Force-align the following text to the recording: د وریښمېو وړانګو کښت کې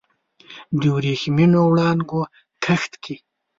د 0.79 0.81
وریښمېو 0.95 1.61
وړانګو 1.71 2.21
کښت 2.63 2.91
کې 3.03 3.15